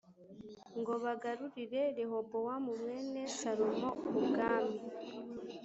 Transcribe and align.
ngo 0.79 0.93
bagarurire 1.03 1.81
Rehobowamu 1.97 2.71
mwene 2.81 3.21
Salomo 3.37 3.89
ubwami 4.19 4.79